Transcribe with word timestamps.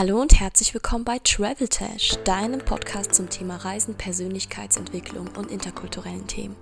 Hallo 0.00 0.18
und 0.18 0.40
herzlich 0.40 0.72
willkommen 0.72 1.04
bei 1.04 1.18
Travel 1.18 1.68
Tash, 1.68 2.16
deinem 2.24 2.60
Podcast 2.60 3.14
zum 3.14 3.28
Thema 3.28 3.56
Reisen, 3.56 3.96
Persönlichkeitsentwicklung 3.96 5.28
und 5.36 5.50
interkulturellen 5.50 6.26
Themen. 6.26 6.56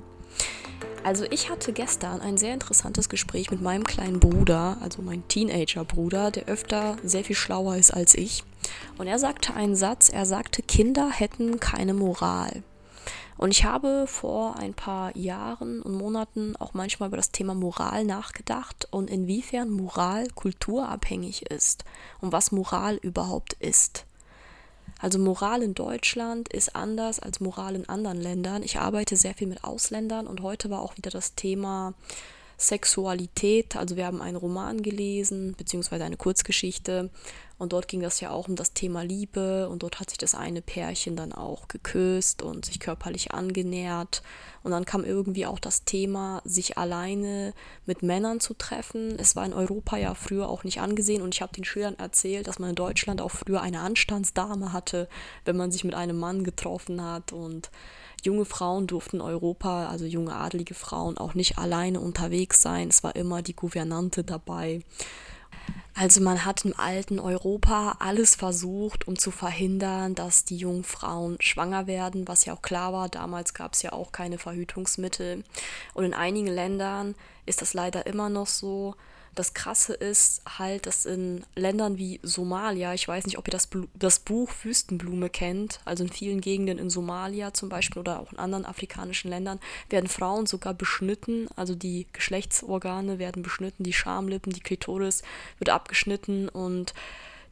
Also 1.05 1.25
ich 1.31 1.49
hatte 1.49 1.73
gestern 1.73 2.21
ein 2.21 2.37
sehr 2.37 2.53
interessantes 2.53 3.09
Gespräch 3.09 3.53
mit 3.53 3.63
meinem 3.63 3.85
kleinen 3.85 4.19
Bruder, 4.19 4.79
also 4.81 5.03
mein 5.03 5.23
Teenager-Bruder, 5.29 6.33
der 6.33 6.47
öfter 6.47 6.97
sehr 7.05 7.23
viel 7.23 7.37
schlauer 7.37 7.77
ist 7.77 7.93
als 7.93 8.17
ich. 8.17 8.43
Und 8.99 9.07
er 9.07 9.21
sagte 9.21 9.55
einen 9.55 9.77
Satz, 9.77 10.09
er 10.09 10.27
sagte, 10.27 10.61
Kinder 10.63 11.09
hätten 11.09 11.61
keine 11.61 11.95
Moral. 11.95 12.65
Und 13.39 13.53
ich 13.53 13.65
habe 13.65 14.07
vor 14.09 14.57
ein 14.57 14.75
paar 14.75 15.17
Jahren 15.17 15.81
und 15.81 15.95
Monaten 15.95 16.57
auch 16.57 16.75
manchmal 16.75 17.09
über 17.09 17.17
das 17.17 17.31
Thema 17.31 17.55
Moral 17.55 18.05
nachgedacht 18.05 18.89
und 18.91 19.09
inwiefern 19.09 19.71
Moral 19.71 20.29
kulturabhängig 20.35 21.51
ist 21.51 21.85
und 22.21 22.33
was 22.33 22.51
Moral 22.51 22.97
überhaupt 22.97 23.55
ist. 23.55 24.05
Also 25.01 25.21
Moral 25.21 25.63
in 25.63 25.75
Deutschland 25.75 26.53
ist 26.53 26.75
anders 26.75 27.21
als 27.21 27.39
Moral 27.39 27.77
in 27.77 27.89
anderen 27.89 28.21
Ländern. 28.21 28.65
Ich 28.65 28.81
arbeite 28.81 29.15
sehr 29.15 29.35
viel 29.35 29.47
mit 29.47 29.63
Ausländern 29.63 30.27
und 30.27 30.43
heute 30.43 30.69
war 30.69 30.83
auch 30.83 30.97
wieder 30.97 31.11
das 31.11 31.37
Thema 31.37 31.95
Sexualität. 32.59 33.77
Also 33.77 33.97
wir 33.97 34.05
haben 34.05 34.21
einen 34.21 34.37
Roman 34.37 34.83
gelesen, 34.83 35.55
beziehungsweise 35.57 36.05
eine 36.05 36.17
Kurzgeschichte. 36.17 37.09
Und 37.57 37.73
dort 37.73 37.89
ging 37.89 38.01
das 38.01 38.21
ja 38.21 38.31
auch 38.31 38.49
um 38.49 38.57
das 38.57 38.73
Thema 38.73 39.03
Liebe. 39.03 39.69
Und 39.69 39.83
dort 39.83 40.01
hat 40.01 40.11
sich 40.11 40.19
das 40.19 40.35
eine 40.35 40.61
Pärchen 40.61 41.17
dann 41.17 41.33
auch 41.33 41.69
geküsst 41.69 42.43
und 42.43 42.67
sich 42.67 42.81
körperlich 42.81 43.33
angenähert. 43.33 44.23
Und 44.65 44.73
dann 44.73 44.85
kam 44.85 45.05
irgendwie 45.05 45.47
auch 45.47 45.61
das 45.61 45.85
Thema, 45.85 46.43
sich 46.45 46.79
alleine 46.79 47.55
mit 47.87 48.03
Männern 48.03 48.41
zu 48.41 48.55
treffen. 48.55 49.17
Es 49.19 49.37
war 49.37 49.47
in 49.47 49.53
Europa 49.53 49.97
ja 49.97 50.15
früher 50.15 50.49
auch 50.49 50.65
nicht 50.65 50.81
angesehen. 50.81 51.23
Und 51.23 51.35
ich 51.35 51.43
habe 51.43 51.55
den 51.55 51.65
Schülern 51.65 51.99
erzählt, 51.99 52.49
dass 52.49 52.59
man 52.59 52.71
in 52.71 52.77
Deutschland 52.77 53.21
auch 53.21 53.31
früher 53.31 53.63
eine 53.63 53.81
Anstandsdame 53.81 54.73
hatte, 54.73 55.09
wenn 55.45 55.57
man 55.57 55.71
sich 55.71 55.85
mit 55.85 55.95
einem 55.95 56.19
Mann 56.19 56.43
getroffen 56.43 57.03
hat. 57.05 57.33
Und 57.33 57.71
junge 58.25 58.45
Frauen 58.45 58.87
durften 58.87 59.17
in 59.17 59.23
Europa, 59.23 59.89
also 59.89 60.05
junge 60.05 60.35
adelige 60.35 60.75
Frauen, 60.75 61.19
auch 61.19 61.35
nicht 61.35 61.59
alleine 61.59 62.01
unterwegs 62.01 62.63
sein. 62.63 62.89
Es 62.89 63.03
war 63.03 63.17
immer 63.17 63.43
die 63.43 63.57
Gouvernante 63.57 64.25
dabei. 64.25 64.81
Also 65.95 66.21
man 66.21 66.45
hat 66.45 66.65
im 66.65 66.79
alten 66.79 67.19
Europa 67.19 67.97
alles 67.99 68.37
versucht, 68.37 69.09
um 69.09 69.19
zu 69.19 69.33
verhindern, 69.33 70.15
dass 70.15 70.45
die 70.45 70.57
jungen 70.57 70.85
Frauen 70.85 71.37
schwanger 71.41 71.89
werden, 71.89 72.29
was 72.29 72.45
ja 72.45 72.55
auch 72.55 72.63
klar 72.63 72.93
war. 72.93 73.09
Damals 73.09 73.53
gab 73.53 73.75
es 73.75 73.83
ja 73.83 73.93
auch 73.93 74.13
keine 74.13 74.39
Verhütungsmittel. 74.39 75.43
Und 75.95 76.05
in 76.05 76.15
einigen 76.15 76.47
Ländern 76.47 77.17
ist 77.47 77.63
das 77.63 77.75
leider 77.75 78.07
immer 78.07 78.29
noch 78.29 78.47
so, 78.47 78.95
das 79.35 79.55
Krasse 79.55 79.95
ist 79.95 80.43
halt, 80.59 80.87
dass 80.87 81.07
in 81.07 81.45
Ländern 81.55 81.99
wie 81.99 82.21
Somalia, 82.23 82.95
ich 82.95 83.07
weiß 83.07 83.27
nicht, 83.27 83.39
ob 83.39 83.49
ihr 83.49 83.53
das, 83.53 83.69
das 83.95 84.21
Buch 84.21 84.51
Wüstenblume 84.63 85.31
kennt, 85.31 85.81
also 85.85 86.05
in 86.05 86.11
vielen 86.11 86.41
Gegenden 86.41 86.79
in 86.79 86.91
Somalia 86.91 87.53
zum 87.55 87.69
Beispiel 87.69 88.01
oder 88.01 88.21
auch 88.21 88.33
in 88.33 88.39
anderen 88.39 88.65
afrikanischen 88.65 89.31
Ländern, 89.31 89.61
werden 89.91 90.09
Frauen 90.09 90.47
sogar 90.47 90.75
beschnitten, 90.75 91.49
also 91.57 91.75
die 91.75 92.07
Geschlechtsorgane 92.13 93.19
werden 93.19 93.43
beschnitten, 93.43 93.85
die 93.85 93.93
Schamlippen, 93.93 94.53
die 94.53 94.61
Klitoris 94.61 95.23
wird 95.59 95.71
abgeschnitten 95.71 96.49
und 96.49 96.95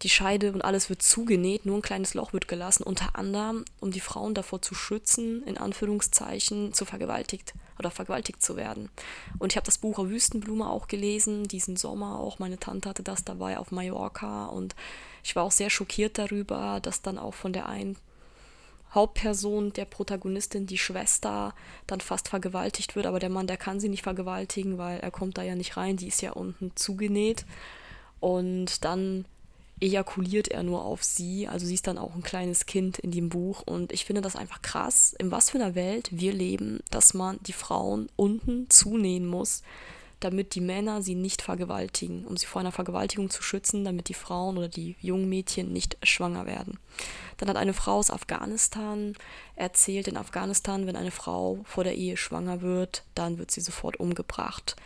die 0.03 0.09
Scheide 0.09 0.53
und 0.53 0.63
alles 0.63 0.89
wird 0.89 1.03
zugenäht, 1.03 1.67
nur 1.67 1.77
ein 1.77 1.83
kleines 1.83 2.15
Loch 2.15 2.33
wird 2.33 2.49
gelassen, 2.49 2.83
unter 2.83 3.17
anderem, 3.17 3.65
um 3.81 3.91
die 3.91 4.01
Frauen 4.01 4.35
davor 4.35 4.61
zu 4.61 4.75
schützen, 4.75 5.43
in 5.45 5.59
Anführungszeichen, 5.59 6.73
zu 6.73 6.85
vergewaltigt 6.85 7.55
oder 7.79 7.91
vergewaltigt 7.91 8.43
zu 8.43 8.57
werden. 8.57 8.91
Und 9.39 9.53
ich 9.53 9.57
habe 9.57 9.67
das 9.67 9.79
Buch 9.79 9.99
Wüstenblume 9.99 10.69
auch 10.69 10.89
gelesen, 10.89 11.49
diesen 11.49 11.77
Sommer 11.77 12.19
auch. 12.19 12.39
Meine 12.39 12.59
Tante 12.59 12.89
hatte 12.89 13.03
das 13.03 13.25
dabei 13.25 13.59
auf 13.59 13.71
Mallorca 13.71 14.47
und 14.47 14.75
ich 15.25 15.35
war 15.35 15.45
auch 15.45 15.53
sehr 15.53 15.71
schockiert 15.71 16.19
darüber, 16.19 16.81
dass 16.81 17.03
dann 17.03 17.19
auch 17.19 17.35
von 17.35 17.53
der 17.53 17.69
einen 17.69 17.97
Hauptperson 18.95 19.73
der 19.73 19.85
Protagonistin, 19.85 20.67
die 20.67 20.79
Schwester, 20.79 21.55
dann 21.87 22.01
fast 22.01 22.29
vergewaltigt 22.29 22.97
wird, 22.97 23.07
aber 23.07 23.19
der 23.19 23.29
Mann, 23.29 23.47
der 23.47 23.57
kann 23.57 23.81
sie 23.81 23.89
nicht 23.89 24.03
vergewaltigen, 24.03 24.79
weil 24.79 25.01
er 25.01 25.11
kommt 25.11 25.39
da 25.39 25.43
ja 25.43 25.55
nicht 25.55 25.77
rein, 25.77 25.97
die 25.97 26.09
ist 26.09 26.23
ja 26.23 26.33
unten 26.33 26.73
zugenäht. 26.77 27.45
Und 28.21 28.85
dann 28.85 29.27
ejakuliert 29.81 30.49
er 30.49 30.63
nur 30.63 30.85
auf 30.85 31.05
sie. 31.05 31.49
Also 31.49 31.67
sie 31.67 31.75
ist 31.75 31.87
dann 31.87 31.99
auch 31.99 32.15
ein 32.15 32.23
kleines 32.23 32.67
Kind 32.67 32.99
in 32.99 33.11
dem 33.11 33.29
Buch. 33.29 33.63
Und 33.65 33.93
ich 33.93 34.05
finde 34.05 34.23
das 34.23 34.37
einfach 34.37 34.63
krass, 34.63 35.15
in 35.19 35.31
was 35.31 35.51
für 35.51 35.59
einer 35.59 35.75
Welt 35.75 36.09
wir 36.13 36.33
leben, 36.33 36.81
dass 36.91 37.15
man 37.15 37.39
die 37.43 37.53
Frauen 37.53 38.09
unten 38.17 38.71
zunähen 38.71 39.27
muss, 39.27 39.63
damit 40.21 40.55
die 40.55 40.63
Männer 40.63 41.03
sie 41.03 41.15
nicht 41.15 41.43
vergewaltigen, 41.43 42.25
um 42.25 42.39
sie 42.39 42.47
vor 42.47 42.61
einer 42.61 42.73
Vergewaltigung 42.73 43.29
zu 43.29 43.43
schützen, 43.43 43.85
damit 43.85 44.09
die 44.09 44.15
Frauen 44.15 44.57
oder 44.57 44.69
die 44.69 44.97
jungen 45.01 45.29
Mädchen 45.29 45.73
nicht 45.73 45.99
schwanger 46.03 46.47
werden. 46.47 46.79
Dann 47.37 47.51
hat 47.51 47.57
eine 47.57 47.75
Frau 47.75 47.99
aus 47.99 48.11
Afghanistan 48.11 49.13
erzählt, 49.57 50.09
in 50.09 50.17
Afghanistan, 50.17 50.87
wenn 50.87 50.97
eine 50.97 51.11
Frau 51.11 51.61
vor 51.65 51.85
der 51.85 51.97
Ehe 51.97 52.17
schwanger 52.17 52.63
wird, 52.63 53.05
dann 53.15 53.37
wird 53.37 53.51
sie 53.51 53.61
sofort 53.61 54.01
umgebracht. 54.01 54.77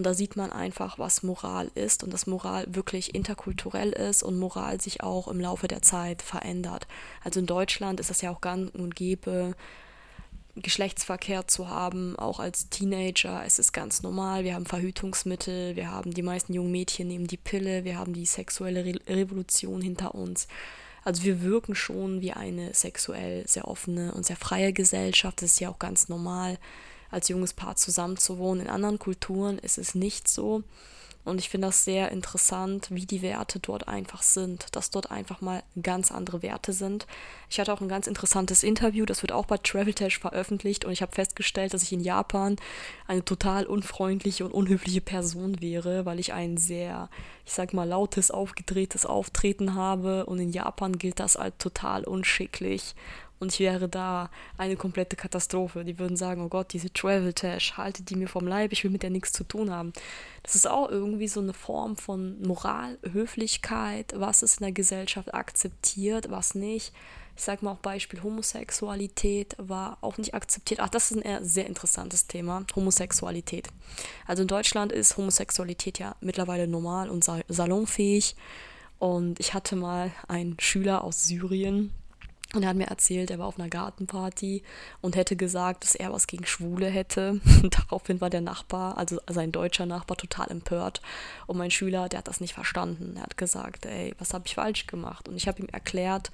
Und 0.00 0.04
da 0.04 0.14
sieht 0.14 0.34
man 0.34 0.50
einfach, 0.50 0.98
was 0.98 1.22
Moral 1.22 1.70
ist 1.74 2.02
und 2.02 2.14
dass 2.14 2.26
Moral 2.26 2.64
wirklich 2.70 3.14
interkulturell 3.14 3.90
ist 3.90 4.22
und 4.22 4.38
Moral 4.38 4.80
sich 4.80 5.02
auch 5.02 5.28
im 5.28 5.38
Laufe 5.38 5.68
der 5.68 5.82
Zeit 5.82 6.22
verändert. 6.22 6.86
Also 7.22 7.38
in 7.38 7.44
Deutschland 7.44 8.00
ist 8.00 8.08
das 8.08 8.22
ja 8.22 8.30
auch 8.30 8.40
gang 8.40 8.74
und 8.74 8.96
gäbe, 8.96 9.54
Geschlechtsverkehr 10.56 11.48
zu 11.48 11.68
haben, 11.68 12.18
auch 12.18 12.40
als 12.40 12.70
Teenager. 12.70 13.42
Es 13.44 13.58
ist 13.58 13.74
ganz 13.74 14.00
normal. 14.02 14.42
Wir 14.42 14.54
haben 14.54 14.64
Verhütungsmittel, 14.64 15.76
wir 15.76 15.90
haben 15.90 16.14
die 16.14 16.22
meisten 16.22 16.54
jungen 16.54 16.72
Mädchen 16.72 17.06
nehmen 17.06 17.26
die 17.26 17.36
Pille, 17.36 17.84
wir 17.84 17.98
haben 17.98 18.14
die 18.14 18.24
sexuelle 18.24 18.86
Re 18.86 18.94
Revolution 19.06 19.82
hinter 19.82 20.14
uns. 20.14 20.48
Also 21.04 21.24
wir 21.24 21.42
wirken 21.42 21.74
schon 21.74 22.22
wie 22.22 22.32
eine 22.32 22.72
sexuell 22.72 23.46
sehr 23.46 23.68
offene 23.68 24.14
und 24.14 24.24
sehr 24.24 24.36
freie 24.36 24.72
Gesellschaft. 24.72 25.42
Das 25.42 25.50
ist 25.50 25.60
ja 25.60 25.68
auch 25.68 25.78
ganz 25.78 26.08
normal 26.08 26.56
als 27.10 27.28
junges 27.28 27.52
Paar 27.54 27.76
zusammenzuwohnen. 27.76 28.66
In 28.66 28.70
anderen 28.70 28.98
Kulturen 28.98 29.58
ist 29.58 29.78
es 29.78 29.94
nicht 29.94 30.28
so. 30.28 30.62
Und 31.22 31.38
ich 31.38 31.50
finde 31.50 31.66
das 31.66 31.84
sehr 31.84 32.10
interessant, 32.12 32.88
wie 32.90 33.04
die 33.04 33.20
Werte 33.20 33.60
dort 33.60 33.88
einfach 33.88 34.22
sind, 34.22 34.74
dass 34.74 34.90
dort 34.90 35.10
einfach 35.10 35.42
mal 35.42 35.62
ganz 35.82 36.10
andere 36.10 36.42
Werte 36.42 36.72
sind. 36.72 37.06
Ich 37.50 37.60
hatte 37.60 37.72
auch 37.74 37.82
ein 37.82 37.90
ganz 37.90 38.06
interessantes 38.06 38.62
Interview, 38.62 39.04
das 39.04 39.20
wird 39.22 39.32
auch 39.32 39.44
bei 39.44 39.58
Traveltash 39.58 40.18
veröffentlicht 40.18 40.86
und 40.86 40.92
ich 40.92 41.02
habe 41.02 41.12
festgestellt, 41.12 41.74
dass 41.74 41.82
ich 41.82 41.92
in 41.92 42.00
Japan 42.00 42.56
eine 43.06 43.22
total 43.22 43.66
unfreundliche 43.66 44.46
und 44.46 44.52
unhöfliche 44.52 45.02
Person 45.02 45.60
wäre, 45.60 46.06
weil 46.06 46.20
ich 46.20 46.32
ein 46.32 46.56
sehr, 46.56 47.10
ich 47.44 47.52
sag 47.52 47.74
mal, 47.74 47.86
lautes, 47.86 48.30
aufgedrehtes 48.30 49.04
Auftreten 49.04 49.74
habe 49.74 50.24
und 50.24 50.38
in 50.38 50.52
Japan 50.52 50.96
gilt 50.96 51.20
das 51.20 51.36
als 51.36 51.58
total 51.58 52.04
unschicklich 52.04 52.94
und 53.40 53.52
ich 53.52 53.60
wäre 53.60 53.88
da 53.88 54.30
eine 54.56 54.76
komplette 54.76 55.16
Katastrophe. 55.16 55.84
Die 55.84 55.98
würden 55.98 56.16
sagen, 56.16 56.42
oh 56.42 56.48
Gott, 56.48 56.72
diese 56.72 56.92
Travel 56.92 57.32
Tash, 57.32 57.76
haltet 57.76 58.10
die 58.10 58.16
mir 58.16 58.28
vom 58.28 58.46
Leib, 58.46 58.72
ich 58.72 58.84
will 58.84 58.90
mit 58.90 59.02
der 59.02 59.10
nichts 59.10 59.32
zu 59.32 59.44
tun 59.44 59.70
haben. 59.70 59.92
Das 60.42 60.54
ist 60.54 60.68
auch 60.68 60.88
irgendwie 60.88 61.26
so 61.26 61.40
eine 61.40 61.54
Form 61.54 61.96
von 61.96 62.40
Moral, 62.42 62.98
Höflichkeit, 63.10 64.12
was 64.14 64.42
ist 64.42 64.60
in 64.60 64.64
der 64.64 64.72
Gesellschaft 64.72 65.34
akzeptiert, 65.34 66.30
was 66.30 66.54
nicht. 66.54 66.92
Ich 67.36 67.44
sage 67.44 67.64
mal 67.64 67.72
auch 67.72 67.78
Beispiel 67.78 68.22
Homosexualität 68.22 69.56
war 69.56 69.96
auch 70.02 70.18
nicht 70.18 70.34
akzeptiert. 70.34 70.80
Ach, 70.80 70.90
das 70.90 71.10
ist 71.10 71.16
ein 71.16 71.22
eher 71.22 71.42
sehr 71.42 71.66
interessantes 71.66 72.26
Thema, 72.26 72.66
Homosexualität. 72.76 73.68
Also 74.26 74.42
in 74.42 74.48
Deutschland 74.48 74.92
ist 74.92 75.16
Homosexualität 75.16 75.98
ja 75.98 76.16
mittlerweile 76.20 76.68
normal 76.68 77.08
und 77.08 77.24
salonfähig. 77.48 78.36
Und 78.98 79.40
ich 79.40 79.54
hatte 79.54 79.76
mal 79.76 80.12
einen 80.28 80.60
Schüler 80.60 81.02
aus 81.02 81.24
Syrien, 81.24 81.94
und 82.54 82.64
er 82.64 82.70
hat 82.70 82.76
mir 82.76 82.88
erzählt, 82.88 83.30
er 83.30 83.38
war 83.38 83.46
auf 83.46 83.58
einer 83.58 83.68
Gartenparty 83.68 84.62
und 85.00 85.14
hätte 85.14 85.36
gesagt, 85.36 85.84
dass 85.84 85.94
er 85.94 86.12
was 86.12 86.26
gegen 86.26 86.46
Schwule 86.46 86.88
hätte. 86.88 87.40
Und 87.62 87.78
daraufhin 87.78 88.20
war 88.20 88.28
der 88.28 88.40
Nachbar, 88.40 88.98
also 88.98 89.20
sein 89.28 89.52
deutscher 89.52 89.86
Nachbar, 89.86 90.16
total 90.16 90.50
empört. 90.50 91.00
Und 91.46 91.58
mein 91.58 91.70
Schüler, 91.70 92.08
der 92.08 92.18
hat 92.18 92.28
das 92.28 92.40
nicht 92.40 92.54
verstanden. 92.54 93.14
Er 93.16 93.22
hat 93.22 93.36
gesagt, 93.36 93.86
ey, 93.86 94.14
was 94.18 94.34
habe 94.34 94.46
ich 94.46 94.56
falsch 94.56 94.88
gemacht? 94.88 95.28
Und 95.28 95.36
ich 95.36 95.46
habe 95.46 95.62
ihm 95.62 95.68
erklärt, 95.68 96.32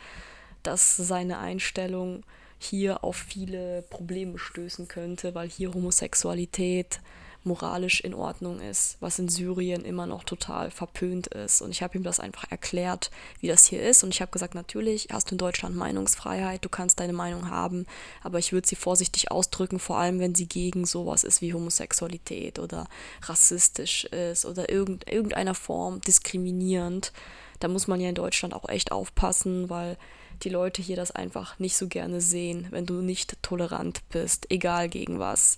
dass 0.62 0.96
seine 0.96 1.38
Einstellung 1.38 2.24
hier 2.58 3.04
auf 3.04 3.16
viele 3.16 3.82
Probleme 3.82 4.38
stößen 4.38 4.88
könnte, 4.88 5.34
weil 5.34 5.48
hier 5.50 5.74
Homosexualität 5.74 7.00
moralisch 7.46 8.00
in 8.00 8.14
Ordnung 8.14 8.60
ist, 8.60 8.96
was 9.00 9.18
in 9.18 9.28
Syrien 9.28 9.84
immer 9.84 10.06
noch 10.06 10.24
total 10.24 10.70
verpönt 10.70 11.28
ist. 11.28 11.62
Und 11.62 11.70
ich 11.70 11.82
habe 11.82 11.96
ihm 11.96 12.02
das 12.02 12.20
einfach 12.20 12.44
erklärt, 12.50 13.10
wie 13.40 13.48
das 13.48 13.64
hier 13.64 13.82
ist. 13.82 14.04
Und 14.04 14.12
ich 14.12 14.20
habe 14.20 14.32
gesagt, 14.32 14.54
natürlich 14.54 15.08
hast 15.10 15.30
du 15.30 15.34
in 15.34 15.38
Deutschland 15.38 15.76
Meinungsfreiheit, 15.76 16.64
du 16.64 16.68
kannst 16.68 17.00
deine 17.00 17.12
Meinung 17.12 17.48
haben, 17.48 17.86
aber 18.22 18.38
ich 18.38 18.52
würde 18.52 18.68
sie 18.68 18.76
vorsichtig 18.76 19.30
ausdrücken, 19.30 19.78
vor 19.78 19.98
allem 19.98 20.18
wenn 20.18 20.34
sie 20.34 20.46
gegen 20.46 20.84
sowas 20.84 21.24
ist 21.24 21.40
wie 21.40 21.54
Homosexualität 21.54 22.58
oder 22.58 22.86
rassistisch 23.22 24.04
ist 24.04 24.44
oder 24.44 24.68
irgend, 24.68 25.10
irgendeiner 25.10 25.54
Form 25.54 26.00
diskriminierend. 26.00 27.12
Da 27.60 27.68
muss 27.68 27.86
man 27.86 28.00
ja 28.00 28.08
in 28.08 28.14
Deutschland 28.14 28.52
auch 28.52 28.68
echt 28.68 28.92
aufpassen, 28.92 29.70
weil 29.70 29.96
die 30.42 30.48
Leute 30.48 30.82
hier 30.82 30.96
das 30.96 31.10
einfach 31.10 31.58
nicht 31.58 31.76
so 31.76 31.88
gerne 31.88 32.20
sehen, 32.20 32.66
wenn 32.70 32.86
du 32.86 33.00
nicht 33.00 33.42
tolerant 33.42 34.02
bist, 34.10 34.50
egal 34.50 34.88
gegen 34.88 35.18
was. 35.18 35.56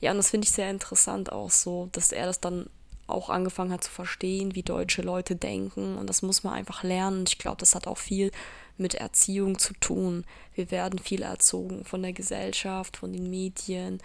Ja, 0.00 0.12
und 0.12 0.16
das 0.16 0.30
finde 0.30 0.46
ich 0.46 0.52
sehr 0.52 0.70
interessant 0.70 1.32
auch 1.32 1.50
so, 1.50 1.88
dass 1.92 2.12
er 2.12 2.26
das 2.26 2.40
dann 2.40 2.68
auch 3.06 3.28
angefangen 3.28 3.72
hat 3.72 3.84
zu 3.84 3.90
verstehen, 3.90 4.54
wie 4.54 4.62
deutsche 4.62 5.02
Leute 5.02 5.36
denken. 5.36 5.96
Und 5.96 6.08
das 6.08 6.22
muss 6.22 6.44
man 6.44 6.54
einfach 6.54 6.82
lernen. 6.82 7.24
Ich 7.26 7.38
glaube, 7.38 7.58
das 7.58 7.74
hat 7.74 7.86
auch 7.86 7.98
viel 7.98 8.30
mit 8.80 8.94
Erziehung 8.94 9.58
zu 9.58 9.74
tun. 9.74 10.24
Wir 10.54 10.70
werden 10.70 10.98
viel 10.98 11.22
erzogen 11.22 11.84
von 11.84 12.02
der 12.02 12.12
Gesellschaft, 12.12 12.96
von 12.96 13.12
den 13.12 13.30
Medien 13.30 14.00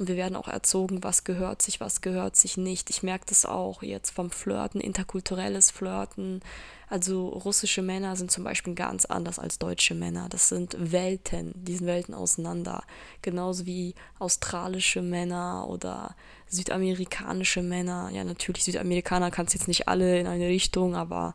und 0.00 0.08
wir 0.08 0.16
werden 0.16 0.34
auch 0.34 0.48
erzogen, 0.48 1.04
was 1.04 1.24
gehört 1.24 1.60
sich, 1.60 1.78
was 1.78 2.00
gehört 2.00 2.34
sich 2.34 2.56
nicht. 2.56 2.88
Ich 2.88 3.02
merke 3.02 3.26
das 3.28 3.44
auch 3.44 3.82
jetzt 3.82 4.08
vom 4.12 4.30
Flirten, 4.30 4.80
interkulturelles 4.80 5.70
Flirten. 5.70 6.40
Also 6.88 7.28
russische 7.28 7.82
Männer 7.82 8.16
sind 8.16 8.30
zum 8.30 8.42
Beispiel 8.42 8.74
ganz 8.74 9.04
anders 9.04 9.38
als 9.38 9.58
deutsche 9.58 9.94
Männer. 9.94 10.30
Das 10.30 10.48
sind 10.48 10.74
Welten, 10.78 11.52
die 11.54 11.76
sind 11.76 11.86
Welten 11.86 12.14
auseinander. 12.14 12.82
Genauso 13.20 13.66
wie 13.66 13.94
australische 14.18 15.02
Männer 15.02 15.68
oder 15.68 16.16
südamerikanische 16.48 17.60
Männer. 17.60 18.08
Ja, 18.10 18.24
natürlich, 18.24 18.64
Südamerikaner 18.64 19.30
kannst 19.30 19.52
jetzt 19.52 19.68
nicht 19.68 19.86
alle 19.86 20.18
in 20.18 20.26
eine 20.26 20.48
Richtung, 20.48 20.96
aber 20.96 21.34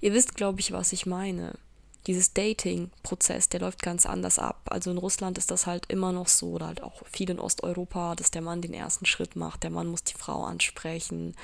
ihr 0.00 0.12
wisst, 0.12 0.36
glaube 0.36 0.60
ich, 0.60 0.70
was 0.70 0.92
ich 0.92 1.04
meine 1.04 1.58
dieses 2.06 2.34
Dating-Prozess, 2.34 3.48
der 3.48 3.60
läuft 3.60 3.82
ganz 3.82 4.04
anders 4.04 4.38
ab. 4.38 4.60
Also 4.66 4.90
in 4.90 4.98
Russland 4.98 5.38
ist 5.38 5.50
das 5.50 5.66
halt 5.66 5.86
immer 5.88 6.12
noch 6.12 6.28
so, 6.28 6.50
oder 6.52 6.66
halt 6.66 6.82
auch 6.82 7.02
viel 7.06 7.30
in 7.30 7.40
Osteuropa, 7.40 8.14
dass 8.14 8.30
der 8.30 8.42
Mann 8.42 8.60
den 8.60 8.74
ersten 8.74 9.06
Schritt 9.06 9.36
macht. 9.36 9.62
Der 9.62 9.70
Mann 9.70 9.86
muss 9.86 10.04
die 10.04 10.18
Frau 10.18 10.44
ansprechen. 10.44 11.34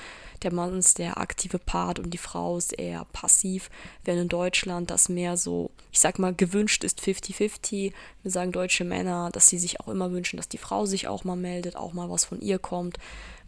Der 0.43 0.53
Mann 0.53 0.77
ist 0.77 0.99
der 0.99 1.17
aktive 1.17 1.57
Part 1.57 1.99
und 1.99 2.11
die 2.11 2.19
Frau 2.19 2.57
ist 2.57 2.77
eher 2.77 3.05
passiv. 3.11 3.69
Während 4.03 4.23
in 4.23 4.29
Deutschland 4.29 4.91
das 4.91 5.09
mehr 5.09 5.35
so, 5.35 5.71
ich 5.91 5.99
sag 5.99 6.19
mal, 6.19 6.33
gewünscht 6.33 6.83
ist 6.83 6.99
50-50. 6.99 7.93
Wir 8.21 8.31
sagen 8.31 8.51
deutsche 8.51 8.83
Männer, 8.83 9.29
dass 9.31 9.49
sie 9.49 9.57
sich 9.57 9.79
auch 9.79 9.87
immer 9.87 10.11
wünschen, 10.11 10.37
dass 10.37 10.49
die 10.49 10.57
Frau 10.59 10.85
sich 10.85 11.07
auch 11.07 11.23
mal 11.23 11.35
meldet, 11.35 11.75
auch 11.75 11.93
mal 11.93 12.09
was 12.09 12.25
von 12.25 12.39
ihr 12.39 12.59
kommt 12.59 12.97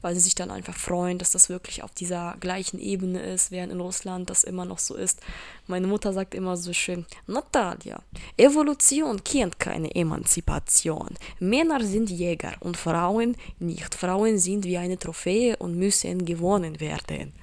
weil 0.04 0.14
sie 0.14 0.22
sich 0.22 0.36
dann 0.36 0.52
einfach 0.52 0.76
freuen, 0.76 1.18
dass 1.18 1.32
das 1.32 1.50
wirklich 1.50 1.82
auf 1.82 1.92
dieser 1.92 2.36
gleichen 2.40 2.80
Ebene 2.80 3.22
ist, 3.22 3.52
während 3.52 3.72
in 3.72 3.80
Russland 3.80 4.30
das 4.30 4.44
immer 4.44 4.66
noch 4.66 4.78
so 4.78 4.96
ist. 4.96 5.22
Meine 5.66 5.88
Mutter 5.88 6.14
sagt 6.14 6.36
immer 6.36 6.58
so 6.58 6.74
schön, 6.74 7.06
Natalia, 7.26 8.02
Evolution 8.38 9.24
kennt 9.24 9.60
keine 9.60 9.96
Emanzipation. 9.96 11.16
Männer 11.40 11.84
sind 11.84 12.10
Jäger 12.10 12.54
und 12.60 12.78
Frauen 12.78 13.38
nicht. 13.60 13.96
Frauen 13.96 14.38
sind 14.38 14.66
wie 14.66 14.78
eine 14.78 15.00
Trophäe 15.00 15.56
und 15.58 15.78
müssen 15.78 16.26
gewonnen 16.26 16.80
werden. 16.82 17.34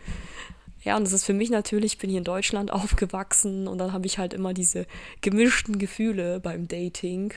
Ja, 0.82 0.96
und 0.96 1.04
das 1.04 1.12
ist 1.12 1.24
für 1.24 1.34
mich 1.34 1.50
natürlich, 1.50 1.94
ich 1.94 1.98
bin 1.98 2.10
hier 2.10 2.18
in 2.18 2.24
Deutschland 2.24 2.70
aufgewachsen 2.72 3.68
und 3.68 3.78
dann 3.78 3.92
habe 3.94 4.06
ich 4.06 4.18
halt 4.18 4.34
immer 4.34 4.52
diese 4.52 4.86
gemischten 5.22 5.78
Gefühle 5.78 6.40
beim 6.40 6.68
Dating. 6.68 7.32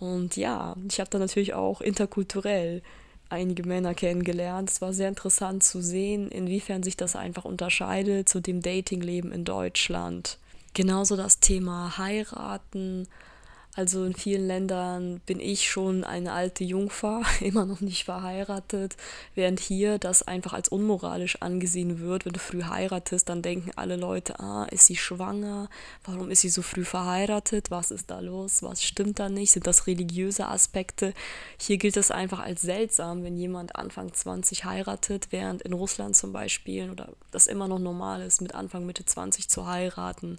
Und 0.00 0.36
ja, 0.36 0.76
ich 0.88 0.98
habe 0.98 1.10
dann 1.10 1.20
natürlich 1.20 1.54
auch 1.54 1.80
interkulturell 1.80 2.82
einige 3.30 3.62
Männer 3.64 3.94
kennengelernt. 3.94 4.70
Es 4.70 4.80
war 4.80 4.92
sehr 4.92 5.08
interessant 5.08 5.62
zu 5.62 5.80
sehen, 5.80 6.30
inwiefern 6.30 6.82
sich 6.82 6.96
das 6.96 7.16
einfach 7.16 7.44
unterscheidet 7.44 8.28
zu 8.28 8.40
dem 8.40 8.60
Datingleben 8.60 9.32
in 9.32 9.44
Deutschland. 9.44 10.38
Genauso 10.74 11.16
das 11.16 11.40
Thema 11.40 11.98
heiraten 11.98 13.08
also 13.76 14.04
in 14.04 14.14
vielen 14.14 14.48
Ländern 14.48 15.20
bin 15.26 15.38
ich 15.38 15.70
schon 15.70 16.02
eine 16.02 16.32
alte 16.32 16.64
Jungfer, 16.64 17.22
immer 17.40 17.64
noch 17.64 17.80
nicht 17.80 18.04
verheiratet, 18.04 18.96
während 19.36 19.60
hier 19.60 19.98
das 19.98 20.22
einfach 20.22 20.54
als 20.54 20.68
unmoralisch 20.68 21.40
angesehen 21.40 22.00
wird. 22.00 22.24
Wenn 22.24 22.32
du 22.32 22.40
früh 22.40 22.64
heiratest, 22.64 23.28
dann 23.28 23.42
denken 23.42 23.70
alle 23.76 23.94
Leute, 23.94 24.40
ah, 24.40 24.64
ist 24.70 24.86
sie 24.86 24.96
schwanger? 24.96 25.68
Warum 26.04 26.30
ist 26.30 26.40
sie 26.40 26.48
so 26.48 26.62
früh 26.62 26.84
verheiratet? 26.84 27.70
Was 27.70 27.92
ist 27.92 28.10
da 28.10 28.18
los? 28.18 28.62
Was 28.64 28.82
stimmt 28.82 29.20
da 29.20 29.28
nicht? 29.28 29.52
Sind 29.52 29.68
das 29.68 29.86
religiöse 29.86 30.48
Aspekte? 30.48 31.14
Hier 31.56 31.78
gilt 31.78 31.96
es 31.96 32.10
einfach 32.10 32.40
als 32.40 32.62
seltsam, 32.62 33.22
wenn 33.22 33.36
jemand 33.36 33.76
Anfang 33.76 34.12
20 34.12 34.64
heiratet, 34.64 35.28
während 35.30 35.62
in 35.62 35.74
Russland 35.74 36.16
zum 36.16 36.32
Beispiel 36.32 36.90
oder 36.90 37.08
das 37.30 37.46
immer 37.46 37.68
noch 37.68 37.78
normal 37.78 38.22
ist, 38.22 38.42
mit 38.42 38.54
Anfang 38.54 38.84
Mitte 38.84 39.04
20 39.04 39.48
zu 39.48 39.68
heiraten. 39.68 40.38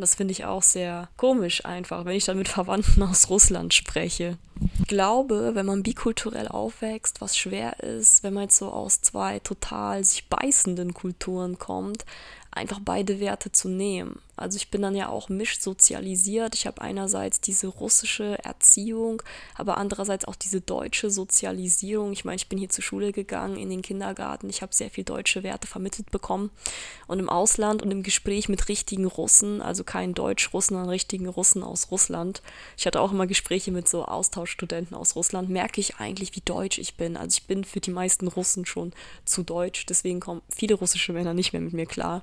Und 0.00 0.04
das 0.04 0.14
finde 0.14 0.32
ich 0.32 0.46
auch 0.46 0.62
sehr 0.62 1.10
komisch 1.18 1.66
einfach, 1.66 2.06
wenn 2.06 2.16
ich 2.16 2.24
dann 2.24 2.38
mit 2.38 2.48
Verwandten 2.48 3.02
aus 3.02 3.28
Russland 3.28 3.74
spreche. 3.74 4.38
Ich 4.78 4.88
glaube, 4.88 5.50
wenn 5.54 5.66
man 5.66 5.82
bikulturell 5.82 6.48
aufwächst, 6.48 7.20
was 7.20 7.36
schwer 7.36 7.80
ist, 7.80 8.22
wenn 8.22 8.32
man 8.32 8.44
jetzt 8.44 8.56
so 8.56 8.70
aus 8.70 9.02
zwei 9.02 9.40
total 9.40 10.02
sich 10.02 10.26
beißenden 10.30 10.94
Kulturen 10.94 11.58
kommt, 11.58 12.06
einfach 12.50 12.80
beide 12.82 13.20
Werte 13.20 13.52
zu 13.52 13.68
nehmen. 13.68 14.20
Also 14.40 14.56
ich 14.56 14.70
bin 14.70 14.82
dann 14.82 14.96
ja 14.96 15.08
auch 15.08 15.28
mischsozialisiert. 15.28 16.54
Ich 16.54 16.66
habe 16.66 16.80
einerseits 16.80 17.40
diese 17.40 17.66
russische 17.66 18.42
Erziehung, 18.42 19.22
aber 19.54 19.76
andererseits 19.76 20.24
auch 20.24 20.34
diese 20.34 20.60
deutsche 20.60 21.10
Sozialisierung. 21.10 22.12
Ich 22.12 22.24
meine, 22.24 22.36
ich 22.36 22.48
bin 22.48 22.58
hier 22.58 22.70
zur 22.70 22.82
Schule 22.82 23.12
gegangen, 23.12 23.56
in 23.56 23.68
den 23.68 23.82
Kindergarten. 23.82 24.48
Ich 24.48 24.62
habe 24.62 24.74
sehr 24.74 24.90
viel 24.90 25.04
deutsche 25.04 25.42
Werte 25.42 25.66
vermittelt 25.66 26.10
bekommen. 26.10 26.50
Und 27.06 27.18
im 27.18 27.28
Ausland 27.28 27.82
und 27.82 27.90
im 27.90 28.02
Gespräch 28.02 28.48
mit 28.48 28.68
richtigen 28.68 29.04
Russen, 29.04 29.60
also 29.60 29.84
kein 29.84 30.14
Deutsch-Russen, 30.14 30.74
sondern 30.74 30.90
richtigen 30.90 31.28
Russen 31.28 31.62
aus 31.62 31.90
Russland. 31.90 32.42
Ich 32.78 32.86
hatte 32.86 33.00
auch 33.00 33.12
immer 33.12 33.26
Gespräche 33.26 33.72
mit 33.72 33.88
so 33.88 34.06
Austauschstudenten 34.06 34.96
aus 34.96 35.16
Russland. 35.16 35.50
Merke 35.50 35.80
ich 35.80 35.96
eigentlich, 35.96 36.34
wie 36.34 36.40
deutsch 36.40 36.78
ich 36.78 36.96
bin. 36.96 37.16
Also 37.16 37.38
ich 37.38 37.46
bin 37.46 37.64
für 37.64 37.80
die 37.80 37.90
meisten 37.90 38.26
Russen 38.26 38.64
schon 38.64 38.92
zu 39.26 39.42
deutsch. 39.42 39.84
Deswegen 39.86 40.20
kommen 40.20 40.40
viele 40.48 40.74
russische 40.74 41.12
Männer 41.12 41.34
nicht 41.34 41.52
mehr 41.52 41.60
mit 41.60 41.74
mir 41.74 41.86
klar. 41.86 42.22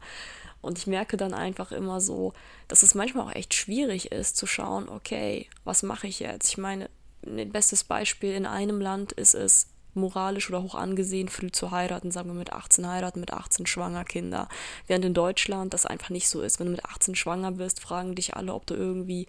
Und 0.67 0.77
ich 0.77 0.85
merke 0.85 1.15
dann 1.15 1.33
einfach 1.33 1.71
immer 1.71 2.01
so, 2.01 2.33
dass 2.67 2.83
es 2.83 2.93
manchmal 2.93 3.25
auch 3.25 3.35
echt 3.35 3.53
schwierig 3.53 4.11
ist 4.11 4.35
zu 4.35 4.45
schauen, 4.45 4.89
okay, 4.89 5.47
was 5.63 5.81
mache 5.81 6.07
ich 6.07 6.19
jetzt? 6.19 6.49
Ich 6.49 6.57
meine, 6.57 6.89
ein 7.25 7.51
bestes 7.51 7.85
Beispiel 7.85 8.33
in 8.33 8.45
einem 8.45 8.81
Land 8.81 9.13
ist 9.13 9.33
es, 9.33 9.67
moralisch 9.93 10.49
oder 10.49 10.61
hoch 10.61 10.75
angesehen, 10.75 11.29
früh 11.29 11.51
zu 11.51 11.71
heiraten, 11.71 12.11
sagen 12.11 12.29
wir 12.29 12.35
mit 12.35 12.53
18 12.53 12.87
heiraten, 12.87 13.19
mit 13.19 13.33
18 13.33 13.65
schwanger 13.65 14.03
Kinder. 14.03 14.47
Während 14.85 15.05
in 15.05 15.13
Deutschland 15.13 15.73
das 15.73 15.85
einfach 15.85 16.09
nicht 16.09 16.29
so 16.29 16.41
ist. 16.41 16.59
Wenn 16.59 16.67
du 16.67 16.73
mit 16.73 16.85
18 16.85 17.15
schwanger 17.15 17.53
bist, 17.53 17.79
fragen 17.79 18.13
dich 18.13 18.35
alle, 18.35 18.53
ob 18.53 18.67
du 18.67 18.75
irgendwie 18.75 19.25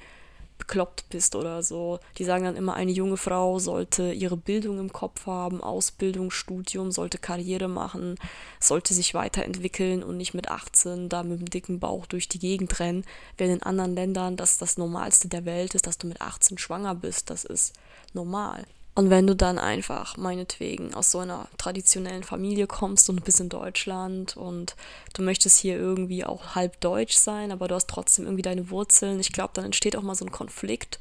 bekloppt 0.59 1.09
bist 1.09 1.35
oder 1.35 1.63
so. 1.63 2.01
Die 2.19 2.25
sagen 2.25 2.45
dann 2.45 2.57
immer, 2.57 2.75
eine 2.75 2.91
junge 2.91 3.17
Frau 3.17 3.59
sollte 3.59 4.13
ihre 4.13 4.37
Bildung 4.37 4.79
im 4.79 4.93
Kopf 4.93 5.27
haben, 5.27 5.63
Ausbildung, 5.63 6.31
Studium, 6.31 6.91
sollte 6.91 7.19
Karriere 7.19 7.69
machen, 7.69 8.17
sollte 8.61 8.93
sich 8.95 9.15
weiterentwickeln 9.15 10.03
und 10.03 10.17
nicht 10.17 10.35
mit 10.35 10.49
18 10.49 11.09
da 11.09 11.23
mit 11.23 11.41
dem 11.41 11.51
dicken 11.51 11.81
Bauch 11.81 12.07
durch 12.07 12.29
die 12.29 12.39
Gegend 12.39 12.79
rennen. 12.81 13.05
Während 13.37 13.57
in 13.57 13.63
anderen 13.63 13.95
Ländern 13.95 14.37
das 14.37 14.59
das 14.59 14.77
Normalste 14.77 15.29
der 15.29 15.45
Welt 15.45 15.75
ist, 15.75 15.87
dass 15.87 15.99
du 15.99 16.07
mit 16.07 16.21
18 16.21 16.59
schwanger 16.59 16.95
bist. 16.95 17.31
Das 17.31 17.45
ist 17.45 17.73
normal. 18.13 18.67
Und 18.99 19.11
wenn 19.11 19.29
du 19.29 19.37
dann 19.37 19.61
einfach 19.61 20.17
meinetwegen 20.17 20.93
aus 20.93 21.13
so 21.13 21.21
einer 21.21 21.47
traditionellen 21.57 22.25
Familie 22.25 22.67
kommst 22.67 23.09
und 23.09 23.23
bist 23.23 23.39
in 23.39 23.49
Deutschland 23.49 24.37
und 24.37 24.75
du 25.15 25.23
möchtest 25.23 25.57
hier 25.57 25.77
irgendwie 25.77 26.25
auch 26.25 26.57
halb 26.57 26.81
deutsch 26.81 27.15
sein, 27.15 27.53
aber 27.53 27.69
du 27.69 27.77
hast 27.77 27.89
trotzdem 27.89 28.25
irgendwie 28.25 28.43
deine 28.43 28.71
Wurzeln, 28.71 29.21
ich 29.21 29.31
glaube, 29.31 29.53
dann 29.55 29.67
entsteht 29.67 29.95
auch 29.95 30.03
mal 30.03 30.17
so 30.17 30.25
ein 30.25 30.33
Konflikt. 30.33 30.99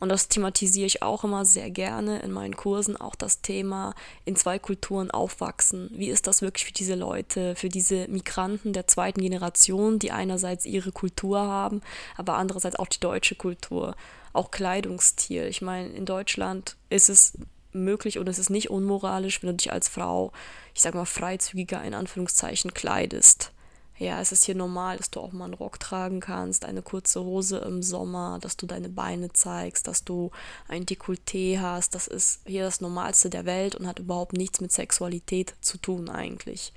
Und 0.00 0.08
das 0.08 0.28
thematisiere 0.28 0.86
ich 0.86 1.02
auch 1.02 1.22
immer 1.22 1.44
sehr 1.44 1.68
gerne 1.68 2.20
in 2.20 2.30
meinen 2.30 2.56
Kursen, 2.56 2.96
auch 2.96 3.14
das 3.14 3.42
Thema 3.42 3.94
in 4.24 4.36
zwei 4.36 4.58
Kulturen 4.58 5.10
aufwachsen. 5.10 5.90
Wie 5.92 6.08
ist 6.08 6.26
das 6.26 6.40
wirklich 6.40 6.64
für 6.64 6.72
diese 6.72 6.94
Leute, 6.94 7.56
für 7.56 7.68
diese 7.68 8.08
Migranten 8.08 8.72
der 8.72 8.86
zweiten 8.86 9.20
Generation, 9.20 9.98
die 9.98 10.12
einerseits 10.12 10.64
ihre 10.64 10.92
Kultur 10.92 11.40
haben, 11.40 11.82
aber 12.16 12.36
andererseits 12.36 12.76
auch 12.76 12.88
die 12.88 13.00
deutsche 13.00 13.34
Kultur? 13.34 13.94
Auch 14.34 14.50
Kleidungsstil. 14.50 15.44
Ich 15.44 15.62
meine, 15.62 15.88
in 15.88 16.04
Deutschland 16.04 16.76
ist 16.90 17.08
es 17.08 17.38
möglich 17.72 18.18
und 18.18 18.28
es 18.28 18.38
ist 18.38 18.50
nicht 18.50 18.70
unmoralisch, 18.70 19.42
wenn 19.42 19.50
du 19.50 19.54
dich 19.56 19.72
als 19.72 19.88
Frau, 19.88 20.32
ich 20.74 20.82
sag 20.82 20.94
mal, 20.94 21.06
freizügiger 21.06 21.82
in 21.82 21.94
Anführungszeichen 21.94 22.74
kleidest. 22.74 23.52
Ja, 23.96 24.20
es 24.20 24.32
ist 24.32 24.44
hier 24.44 24.56
normal, 24.56 24.96
dass 24.96 25.10
du 25.10 25.20
auch 25.20 25.32
mal 25.32 25.44
einen 25.44 25.54
Rock 25.54 25.78
tragen 25.78 26.18
kannst, 26.18 26.64
eine 26.64 26.82
kurze 26.82 27.22
Hose 27.22 27.58
im 27.58 27.80
Sommer, 27.80 28.38
dass 28.40 28.56
du 28.56 28.66
deine 28.66 28.88
Beine 28.88 29.32
zeigst, 29.32 29.86
dass 29.86 30.02
du 30.02 30.32
ein 30.66 30.84
Dekolleté 30.84 31.60
hast. 31.60 31.94
Das 31.94 32.08
ist 32.08 32.40
hier 32.44 32.64
das 32.64 32.80
Normalste 32.80 33.30
der 33.30 33.44
Welt 33.44 33.76
und 33.76 33.86
hat 33.86 34.00
überhaupt 34.00 34.32
nichts 34.32 34.60
mit 34.60 34.72
Sexualität 34.72 35.54
zu 35.60 35.78
tun 35.78 36.08
eigentlich 36.08 36.72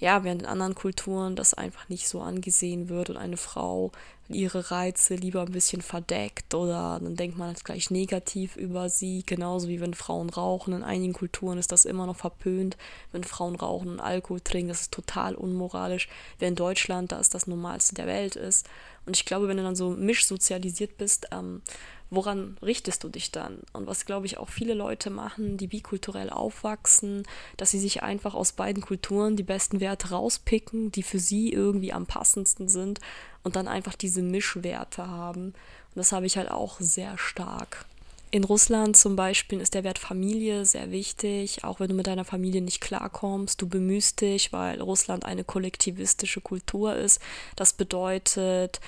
ja, 0.00 0.24
während 0.24 0.42
in 0.42 0.48
anderen 0.48 0.74
Kulturen 0.74 1.36
das 1.36 1.54
einfach 1.54 1.88
nicht 1.88 2.08
so 2.08 2.20
angesehen 2.22 2.88
wird 2.88 3.10
und 3.10 3.18
eine 3.18 3.36
Frau 3.36 3.92
ihre 4.30 4.70
Reize 4.70 5.14
lieber 5.14 5.42
ein 5.42 5.52
bisschen 5.52 5.82
verdeckt 5.82 6.54
oder 6.54 7.00
dann 7.02 7.16
denkt 7.16 7.36
man 7.36 7.50
jetzt 7.50 7.64
gleich 7.64 7.90
negativ 7.90 8.56
über 8.56 8.88
sie, 8.88 9.22
genauso 9.24 9.68
wie 9.68 9.80
wenn 9.80 9.94
Frauen 9.94 10.30
rauchen. 10.30 10.74
In 10.74 10.82
einigen 10.82 11.12
Kulturen 11.12 11.58
ist 11.58 11.72
das 11.72 11.84
immer 11.84 12.06
noch 12.06 12.16
verpönt, 12.16 12.76
wenn 13.12 13.24
Frauen 13.24 13.56
rauchen 13.56 13.88
und 13.88 14.00
Alkohol 14.00 14.40
trinken, 14.40 14.68
das 14.68 14.82
ist 14.82 14.92
total 14.92 15.34
unmoralisch. 15.34 16.08
Während 16.38 16.58
in 16.58 16.64
Deutschland 16.64 17.12
das 17.12 17.28
das 17.28 17.46
Normalste 17.46 17.94
der 17.94 18.06
Welt 18.06 18.36
ist. 18.36 18.68
Und 19.06 19.16
ich 19.16 19.24
glaube, 19.24 19.48
wenn 19.48 19.56
du 19.56 19.62
dann 19.62 19.76
so 19.76 19.90
mischsozialisiert 19.90 20.98
bist, 20.98 21.28
ähm, 21.32 21.62
woran 22.10 22.56
richtest 22.62 23.04
du 23.04 23.08
dich 23.08 23.30
dann? 23.30 23.60
Und 23.72 23.86
was, 23.86 24.04
glaube 24.04 24.26
ich, 24.26 24.38
auch 24.38 24.48
viele 24.48 24.74
Leute 24.74 25.10
machen, 25.10 25.56
die 25.56 25.68
bikulturell 25.68 26.30
aufwachsen, 26.30 27.22
dass 27.56 27.70
sie 27.70 27.78
sich 27.78 28.02
einfach 28.02 28.34
aus 28.34 28.52
beiden 28.52 28.82
Kulturen 28.82 29.36
die 29.36 29.42
besten 29.42 29.80
Werte 29.80 30.10
rauspicken, 30.10 30.92
die 30.92 31.02
für 31.02 31.20
sie 31.20 31.52
irgendwie 31.52 31.92
am 31.92 32.06
passendsten 32.06 32.68
sind 32.68 33.00
und 33.42 33.56
dann 33.56 33.68
einfach 33.68 33.94
diese 33.94 34.22
Mischwerte 34.22 35.06
haben. 35.06 35.46
Und 35.46 35.96
das 35.96 36.12
habe 36.12 36.26
ich 36.26 36.36
halt 36.36 36.50
auch 36.50 36.80
sehr 36.80 37.18
stark. 37.18 37.84
In 38.32 38.44
Russland 38.44 38.96
zum 38.96 39.16
Beispiel 39.16 39.60
ist 39.60 39.74
der 39.74 39.82
Wert 39.82 39.98
Familie 39.98 40.64
sehr 40.64 40.92
wichtig, 40.92 41.64
auch 41.64 41.80
wenn 41.80 41.88
du 41.88 41.94
mit 41.94 42.06
deiner 42.06 42.24
Familie 42.24 42.62
nicht 42.62 42.80
klarkommst. 42.80 43.60
Du 43.60 43.68
bemühst 43.68 44.20
dich, 44.20 44.52
weil 44.52 44.80
Russland 44.80 45.24
eine 45.24 45.42
kollektivistische 45.42 46.40
Kultur 46.40 46.94
ist. 46.94 47.20
Das 47.56 47.72
bedeutet, 47.72 48.80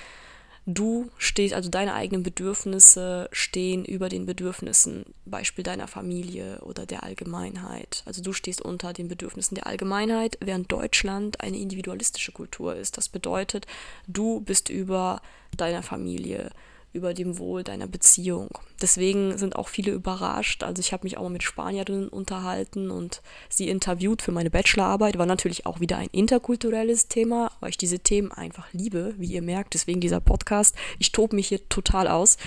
du 0.65 1.09
stehst, 1.17 1.53
also 1.53 1.69
deine 1.69 1.93
eigenen 1.93 2.23
Bedürfnisse 2.23 3.29
stehen 3.31 3.85
über 3.85 4.09
den 4.09 4.25
Bedürfnissen, 4.25 5.05
Beispiel 5.25 5.63
deiner 5.63 5.87
Familie 5.87 6.59
oder 6.61 6.85
der 6.85 7.03
Allgemeinheit. 7.03 8.03
Also 8.05 8.21
du 8.21 8.33
stehst 8.33 8.61
unter 8.61 8.93
den 8.93 9.07
Bedürfnissen 9.07 9.55
der 9.55 9.67
Allgemeinheit, 9.67 10.37
während 10.41 10.71
Deutschland 10.71 11.41
eine 11.41 11.57
individualistische 11.57 12.31
Kultur 12.31 12.75
ist. 12.75 12.97
Das 12.97 13.09
bedeutet, 13.09 13.67
du 14.07 14.41
bist 14.41 14.69
über 14.69 15.21
deiner 15.57 15.83
Familie 15.83 16.51
über 16.93 17.13
dem 17.13 17.39
Wohl 17.39 17.63
deiner 17.63 17.87
Beziehung. 17.87 18.49
Deswegen 18.81 19.37
sind 19.37 19.55
auch 19.55 19.67
viele 19.67 19.91
überrascht. 19.91 20.63
Also 20.63 20.79
ich 20.79 20.93
habe 20.93 21.03
mich 21.03 21.17
auch 21.17 21.23
mal 21.23 21.29
mit 21.29 21.43
Spanierinnen 21.43 22.07
unterhalten 22.07 22.91
und 22.91 23.21
sie 23.49 23.67
interviewt 23.67 24.21
für 24.21 24.31
meine 24.31 24.51
Bachelorarbeit. 24.51 25.17
War 25.17 25.25
natürlich 25.25 25.65
auch 25.65 25.79
wieder 25.79 25.97
ein 25.97 26.09
interkulturelles 26.11 27.07
Thema, 27.07 27.51
weil 27.59 27.71
ich 27.71 27.77
diese 27.77 27.99
Themen 27.99 28.31
einfach 28.31 28.67
liebe, 28.73 29.15
wie 29.17 29.31
ihr 29.31 29.41
merkt. 29.41 29.73
Deswegen 29.73 30.01
dieser 30.01 30.19
Podcast. 30.19 30.75
Ich 30.99 31.11
tobe 31.11 31.35
mich 31.35 31.47
hier 31.47 31.67
total 31.69 32.07
aus. 32.07 32.37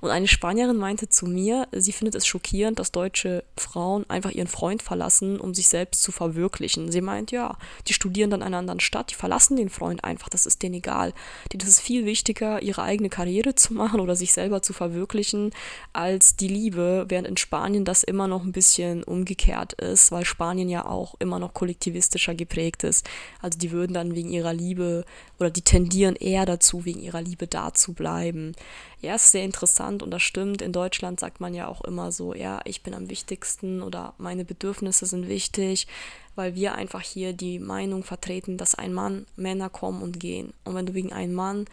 Und 0.00 0.10
eine 0.10 0.26
Spanierin 0.28 0.76
meinte 0.76 1.08
zu 1.08 1.26
mir, 1.26 1.68
sie 1.72 1.92
findet 1.92 2.16
es 2.16 2.26
schockierend, 2.26 2.78
dass 2.78 2.90
deutsche 2.90 3.44
Frauen 3.56 4.08
einfach 4.10 4.32
ihren 4.32 4.48
Freund 4.48 4.82
verlassen, 4.82 5.38
um 5.38 5.54
sich 5.54 5.68
selbst 5.68 6.02
zu 6.02 6.10
verwirklichen. 6.10 6.90
Sie 6.90 7.00
meint, 7.00 7.30
ja, 7.30 7.56
die 7.86 7.94
studieren 7.94 8.30
dann 8.30 8.40
in 8.40 8.46
einer 8.48 8.58
anderen 8.58 8.80
Stadt, 8.80 9.10
die 9.12 9.14
verlassen 9.14 9.56
den 9.56 9.68
Freund 9.68 10.02
einfach, 10.02 10.28
das 10.28 10.46
ist 10.46 10.62
denen 10.62 10.76
egal. 10.76 11.12
Das 11.52 11.68
ist 11.68 11.80
viel 11.80 12.04
wichtiger, 12.04 12.62
ihre 12.62 12.82
eigene 12.82 13.08
Karriere 13.08 13.54
zu 13.54 13.74
machen 13.74 13.91
oder 14.00 14.16
sich 14.16 14.32
selber 14.32 14.62
zu 14.62 14.72
verwirklichen, 14.72 15.50
als 15.92 16.36
die 16.36 16.48
Liebe, 16.48 17.06
während 17.08 17.28
in 17.28 17.36
Spanien 17.36 17.84
das 17.84 18.02
immer 18.02 18.28
noch 18.28 18.44
ein 18.44 18.52
bisschen 18.52 19.04
umgekehrt 19.04 19.74
ist, 19.74 20.12
weil 20.12 20.24
Spanien 20.24 20.68
ja 20.68 20.86
auch 20.86 21.14
immer 21.18 21.38
noch 21.38 21.54
kollektivistischer 21.54 22.34
geprägt 22.34 22.84
ist. 22.84 23.08
Also 23.40 23.58
die 23.58 23.70
würden 23.70 23.94
dann 23.94 24.14
wegen 24.14 24.30
ihrer 24.30 24.52
Liebe 24.52 25.04
oder 25.38 25.50
die 25.50 25.62
tendieren 25.62 26.16
eher 26.16 26.46
dazu, 26.46 26.84
wegen 26.84 27.00
ihrer 27.00 27.22
Liebe 27.22 27.46
da 27.46 27.74
zu 27.74 27.92
bleiben. 27.92 28.52
Ja, 29.00 29.16
ist 29.16 29.32
sehr 29.32 29.44
interessant 29.44 30.02
und 30.02 30.12
das 30.12 30.22
stimmt. 30.22 30.62
In 30.62 30.72
Deutschland 30.72 31.18
sagt 31.18 31.40
man 31.40 31.54
ja 31.54 31.66
auch 31.66 31.82
immer 31.82 32.12
so, 32.12 32.34
ja, 32.34 32.60
ich 32.64 32.84
bin 32.84 32.94
am 32.94 33.10
wichtigsten 33.10 33.82
oder 33.82 34.14
meine 34.18 34.44
Bedürfnisse 34.44 35.06
sind 35.06 35.28
wichtig, 35.28 35.88
weil 36.36 36.54
wir 36.54 36.74
einfach 36.76 37.00
hier 37.00 37.32
die 37.32 37.58
Meinung 37.58 38.04
vertreten, 38.04 38.56
dass 38.56 38.76
ein 38.76 38.92
Mann, 38.94 39.26
Männer 39.36 39.68
kommen 39.68 40.02
und 40.02 40.20
gehen. 40.20 40.52
Und 40.64 40.76
wenn 40.76 40.86
du 40.86 40.94
wegen 40.94 41.12
einem 41.12 41.34
Mann 41.34 41.66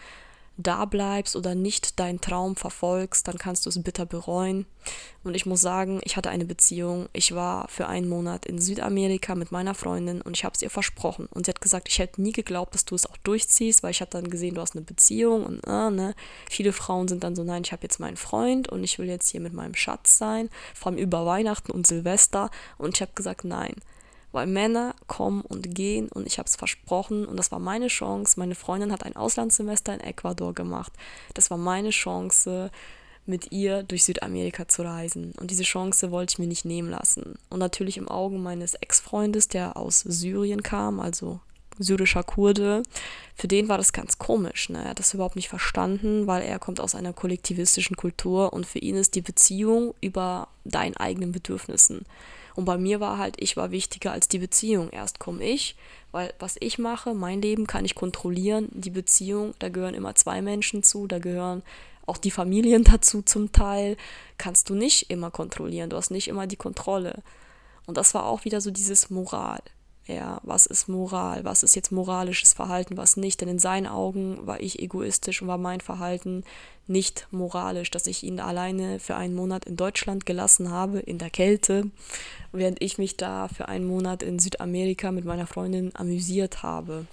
da 0.62 0.86
bleibst 0.86 1.36
oder 1.36 1.56
nicht 1.56 2.00
deinen 2.00 2.20
Traum 2.20 2.56
verfolgst, 2.56 3.28
dann 3.28 3.38
kannst 3.38 3.66
du 3.66 3.70
es 3.70 3.82
bitter 3.82 4.06
bereuen. 4.06 4.66
Und 5.24 5.36
ich 5.36 5.46
muss 5.46 5.62
sagen, 5.62 6.01
ich 6.04 6.18
hatte 6.18 6.30
eine 6.30 6.46
Beziehung. 6.46 7.08
Ich 7.13 7.34
war 7.34 7.68
für 7.70 7.88
einen 7.88 8.10
Monat 8.10 8.46
in 8.46 8.60
Südamerika 8.60 9.36
mit 9.36 9.51
meiner 9.51 9.74
Freundin 9.74 10.22
und 10.22 10.36
ich 10.36 10.44
habe 10.44 10.54
es 10.56 10.62
ihr 10.62 10.70
versprochen. 10.70 11.28
Und 11.28 11.46
sie 11.46 11.51
hat 11.51 11.62
gesagt, 11.62 11.88
ich 11.88 12.00
hätte 12.00 12.22
nie 12.22 12.34
geglaubt, 12.34 12.74
dass 12.74 12.86
du 12.86 12.96
es 12.96 13.06
auch 13.06 13.18
durchziehst, 13.18 13.84
weil 13.84 13.92
ich 13.92 14.01
hatte 14.01 14.22
dann 14.22 14.30
gesehen, 14.30 14.56
du 14.56 14.62
hast 14.62 14.75
eine 14.75 14.84
Beziehung 14.84 15.46
und 15.46 15.63
äh, 15.66 15.89
ne. 15.92 16.13
Viele 16.50 16.74
Frauen 16.74 17.08
sind 17.08 17.24
dann 17.24 17.36
so, 17.36 17.44
nein, 17.44 17.63
ich 17.63 17.72
habe 17.72 17.84
jetzt 17.84 18.00
meinen 18.00 18.18
Freund 18.18 18.68
und 18.70 18.84
ich 18.84 19.00
will 19.00 19.08
jetzt 19.08 19.30
hier 19.30 19.42
mit 19.42 19.54
meinem 19.54 19.75
Schatz 19.75 20.18
sein, 20.18 20.50
vor 20.75 20.92
allem 20.92 21.00
über 21.00 21.25
Weihnachten 21.25 21.72
und 21.72 21.88
Silvester. 21.88 22.51
Und 22.78 22.96
ich 22.96 23.01
habe 23.01 23.12
gesagt, 23.16 23.46
nein 23.46 23.75
weil 24.32 24.48
Männer 24.48 24.96
kommen 25.08 25.42
und 25.42 25.74
gehen 25.74 26.10
und 26.10 26.28
ich 26.28 26.38
habe 26.38 26.48
es 26.48 26.56
versprochen 26.56 27.26
und 27.26 27.38
das 27.38 27.52
war 27.52 27.60
meine 27.60 27.88
Chance. 27.88 28.40
Meine 28.40 28.56
Freundin 28.56 28.92
hat 28.92 29.04
ein 29.04 29.16
Auslandssemester 29.16 29.94
in 29.94 30.02
Ecuador 30.02 30.54
gemacht. 30.54 30.94
Das 31.34 31.50
war 31.50 31.58
meine 31.58 31.90
Chance, 31.90 32.72
mit 33.30 33.52
ihr 33.52 33.84
durch 33.84 34.04
Südamerika 34.04 34.68
zu 34.68 34.82
reisen. 34.82 35.34
Und 35.40 35.52
diese 35.52 35.64
Chance 35.64 36.12
wollte 36.12 36.34
ich 36.34 36.40
mir 36.40 36.48
nicht 36.48 36.66
nehmen 36.66 36.90
lassen. 36.90 37.36
Und 37.50 37.60
natürlich 37.60 37.98
im 37.98 38.10
Augen 38.10 38.42
meines 38.42 38.74
Ex-Freundes, 38.74 39.48
der 39.48 39.78
aus 39.78 40.00
Syrien 40.00 40.64
kam, 40.64 41.00
also 41.00 41.40
syrischer 41.78 42.24
Kurde, 42.24 42.84
für 43.36 43.48
den 43.48 43.70
war 43.70 43.78
das 43.78 43.94
ganz 43.94 44.18
komisch. 44.18 44.70
Ne? 44.70 44.84
Er 44.84 44.90
hat 44.90 45.00
das 45.00 45.14
überhaupt 45.14 45.38
nicht 45.38 45.48
verstanden, 45.48 46.28
weil 46.28 46.42
er 46.42 46.60
kommt 46.60 46.82
aus 46.82 46.96
einer 46.96 47.14
kollektivistischen 47.14 47.96
Kultur 47.96 48.52
und 48.52 48.66
für 48.66 48.80
ihn 48.80 48.96
ist 48.96 49.16
die 49.16 49.22
Beziehung 49.22 49.94
über 50.02 50.50
deinen 50.66 50.98
eigenen 50.98 51.32
Bedürfnissen. 51.32 52.06
Und 52.60 52.66
bei 52.66 52.78
mir 52.78 53.00
war 53.00 53.18
halt, 53.18 53.42
ich 53.42 53.56
war 53.56 53.72
wichtiger 53.72 54.12
als 54.12 54.28
die 54.28 54.39
Beziehung. 54.39 54.89
Erst 54.89 55.18
komme 55.18 55.46
ich, 55.46 55.78
weil 56.12 56.34
was 56.39 56.58
ich 56.60 56.78
mache, 56.78 57.13
mein 57.13 57.42
Leben 57.42 57.68
kann 57.68 57.86
ich 57.86 57.96
kontrollieren. 57.96 58.68
Die 58.74 58.89
Beziehung, 58.89 59.54
da 59.60 59.70
gehören 59.70 59.94
immer 59.94 60.13
zwei 60.16 60.42
Menschen 60.42 60.84
zu, 60.84 61.08
da 61.08 61.20
gehören 61.20 61.63
auch 62.06 62.18
die 62.18 62.32
Familien 62.32 62.84
dazu 62.92 63.22
zum 63.22 63.54
Teil. 63.54 63.96
Kannst 64.38 64.70
du 64.70 64.75
nicht 64.75 65.10
immer 65.10 65.32
kontrollieren, 65.32 65.89
du 65.89 65.96
hast 65.96 66.12
nicht 66.12 66.28
immer 66.28 66.48
die 66.48 66.58
Kontrolle. 66.58 67.24
Und 67.86 67.96
das 67.96 68.13
war 68.13 68.25
auch 68.25 68.44
wieder 68.44 68.60
so 68.60 68.72
dieses 68.72 69.10
Moral 69.10 69.62
ja, 70.10 70.39
was 70.44 70.66
ist 70.66 70.89
Moral, 70.89 71.44
was 71.44 71.62
ist 71.63 71.75
jetzt 71.75 71.92
moralisches 71.92 72.54
Verhalten, 72.54 72.98
was 72.98 73.16
nicht. 73.16 73.42
Denn 73.42 73.48
in 73.48 73.60
seinen 73.60 73.88
Augen 73.88 74.39
war 74.46 74.60
ich 74.60 74.80
egoistisch 74.80 75.42
und 75.42 75.48
war 75.48 75.58
mein 75.58 75.82
Verhalten 75.82 76.44
nicht 76.88 77.28
moralisch, 77.30 77.92
dass 77.92 78.08
ich 78.08 78.24
ihn 78.24 78.39
alleine 78.39 79.00
für 79.00 79.16
einen 79.16 79.36
Monat 79.36 79.66
in 79.66 79.75
Deutschland 79.75 80.25
gelassen 80.25 80.72
habe, 80.72 81.00
in 81.00 81.20
der 81.20 81.30
Kälte, 81.30 81.92
während 82.51 82.82
ich 82.82 82.98
mich 82.98 83.16
da 83.16 83.48
für 83.48 83.68
einen 83.68 83.86
Monat 83.86 84.24
in 84.24 84.39
Südamerika 84.39 85.12
mit 85.12 85.25
meiner 85.25 85.46
Freundin 85.46 85.92
amüsiert 85.96 86.63
habe. 86.63 87.06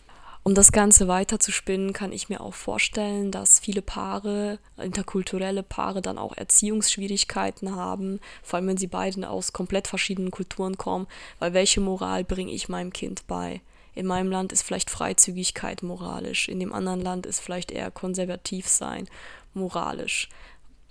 Um 0.47 0.55
das 0.55 0.71
Ganze 0.71 1.09
weiter 1.09 1.41
zu 1.41 1.51
spinnen, 1.51 1.93
kann 1.93 2.13
ich 2.13 2.29
mir 2.29 2.41
auch 2.41 2.55
vorstellen, 2.55 3.33
dass 3.33 3.59
viele 3.59 3.83
Paare, 3.83 4.61
interkulturelle 4.81 5.65
Paare, 5.65 6.03
dann 6.03 6.19
auch 6.19 6.37
Erziehungsschwierigkeiten 6.37 7.75
haben, 7.75 8.21
vor 8.45 8.59
allem 8.59 8.69
wenn 8.69 8.77
sie 8.77 8.87
beiden 8.87 9.25
aus 9.25 9.53
komplett 9.53 9.89
verschiedenen 9.89 10.31
Kulturen 10.31 10.79
kommen, 10.79 11.09
weil 11.41 11.53
welche 11.53 11.81
Moral 11.81 12.23
bringe 12.23 12.53
ich 12.53 12.69
meinem 12.69 12.93
Kind 12.93 13.27
bei? 13.27 13.61
In 13.97 14.07
meinem 14.07 14.31
Land 14.31 14.53
ist 14.53 14.63
vielleicht 14.63 14.89
Freizügigkeit 14.89 15.83
moralisch, 15.83 16.49
in 16.49 16.61
dem 16.61 16.73
anderen 16.73 17.01
Land 17.01 17.27
ist 17.27 17.41
vielleicht 17.41 17.73
eher 17.73 17.91
konservativ 17.91 18.69
sein 18.69 19.09
moralisch. 19.53 20.29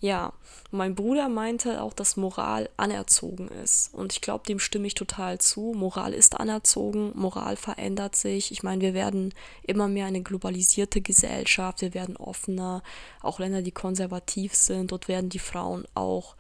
Ja, 0.06 0.34
mein 0.70 0.94
Bruder 0.94 1.30
meinte 1.30 1.82
auch, 1.82 1.92
dass 1.92 2.16
Moral 2.16 2.70
anerzogen 2.78 3.48
ist. 3.48 3.92
Und 3.92 4.14
ich 4.14 4.22
glaube, 4.22 4.46
dem 4.46 4.60
stimme 4.60 4.86
ich 4.86 4.94
total 4.94 5.40
zu. 5.40 5.74
Moral 5.76 6.14
ist 6.14 6.40
anerzogen, 6.40 7.12
Moral 7.16 7.56
verändert 7.56 8.16
sich. 8.16 8.52
Ich 8.52 8.62
meine, 8.62 8.82
wir 8.82 8.94
werden 8.94 9.34
immer 9.64 9.88
mehr 9.88 10.06
eine 10.06 10.22
globalisierte 10.22 11.02
Gesellschaft, 11.02 11.82
wir 11.82 11.96
werden 11.96 12.18
offener. 12.18 12.84
Auch 13.24 13.40
Länder, 13.40 13.64
die 13.64 13.72
konservativ 13.72 14.54
sind, 14.54 14.92
dort 14.92 15.08
werden 15.08 15.32
die 15.32 15.40
Frauen 15.40 15.86
auch 15.96 16.36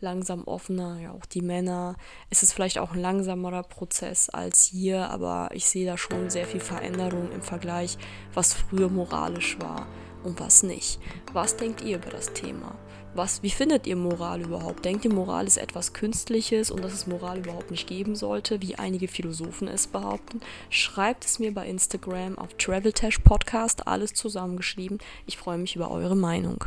langsam 0.00 0.42
offener, 0.48 0.98
ja 1.00 1.12
auch 1.12 1.24
die 1.24 1.42
Männer. 1.42 1.94
Es 2.30 2.42
ist 2.42 2.52
vielleicht 2.52 2.78
auch 2.78 2.94
ein 2.94 3.00
langsamerer 3.00 3.62
Prozess 3.62 4.28
als 4.28 4.64
hier, 4.64 5.08
aber 5.10 5.50
ich 5.52 5.66
sehe 5.66 5.86
da 5.86 5.96
schon 5.96 6.30
sehr 6.30 6.46
viel 6.46 6.58
Veränderung 6.58 7.30
im 7.30 7.42
Vergleich, 7.42 7.96
was 8.32 8.54
früher 8.54 8.88
moralisch 8.88 9.56
war 9.60 9.86
und 10.24 10.40
was 10.40 10.64
nicht. 10.64 10.98
Was 11.32 11.56
denkt 11.56 11.80
ihr 11.80 11.98
über 11.98 12.10
das 12.10 12.32
Thema? 12.32 12.76
Was, 13.16 13.42
wie 13.42 13.50
findet 13.50 13.86
ihr 13.86 13.96
Moral 13.96 14.40
überhaupt? 14.42 14.84
Denkt 14.84 15.04
ihr, 15.04 15.12
Moral 15.12 15.46
ist 15.46 15.56
etwas 15.56 15.92
Künstliches 15.92 16.70
und 16.70 16.82
dass 16.82 16.92
es 16.92 17.06
Moral 17.06 17.38
überhaupt 17.38 17.70
nicht 17.70 17.86
geben 17.86 18.16
sollte, 18.16 18.60
wie 18.62 18.76
einige 18.76 19.08
Philosophen 19.08 19.68
es 19.68 19.86
behaupten? 19.86 20.40
Schreibt 20.70 21.24
es 21.24 21.38
mir 21.38 21.52
bei 21.52 21.66
Instagram 21.66 22.38
auf 22.38 22.54
Travel 22.54 22.92
Podcast, 23.22 23.86
alles 23.86 24.14
zusammengeschrieben. 24.14 24.98
Ich 25.26 25.36
freue 25.36 25.58
mich 25.58 25.76
über 25.76 25.90
eure 25.90 26.16
Meinung. 26.16 26.64